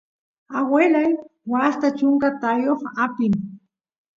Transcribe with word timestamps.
aguelay 0.57 1.11
waasta 1.51 1.87
chunka 1.99 2.27
taayoq 2.41 2.81
apin 3.03 3.33